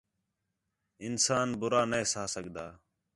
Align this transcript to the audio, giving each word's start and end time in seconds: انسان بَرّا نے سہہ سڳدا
انسان 1.07 1.47
بَرّا 1.59 1.81
نے 1.91 2.01
سہہ 2.11 2.25
سڳدا 2.33 2.65